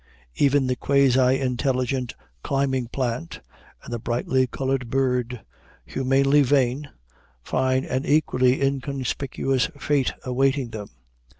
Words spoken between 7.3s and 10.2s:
find an equally inconspicuous fate